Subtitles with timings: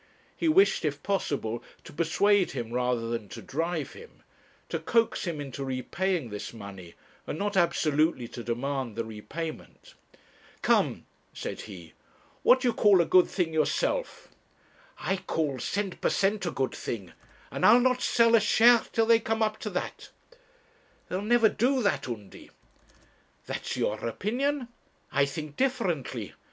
[0.35, 4.23] He wished, if possible, to persuade him rather than to drive him;
[4.69, 6.95] to coax him into repaying this money,
[7.27, 9.93] and not absolutely to demand the repayment.
[10.63, 11.93] 'Come,' said he,
[12.41, 14.29] 'what do you call a good thing yourself?'
[15.01, 17.11] 'I call cent per cent a good thing,
[17.51, 20.09] and I'll not sell a share till they come up to that.'
[21.09, 22.49] 'They'll never do that, Undy.'
[23.45, 24.67] 'That's your opinion.
[25.11, 26.33] I think differently.